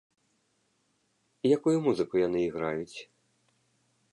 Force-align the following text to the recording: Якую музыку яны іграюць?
Якую 1.57 1.75
музыку 1.89 2.13
яны 2.27 2.39
іграюць? 2.47 2.97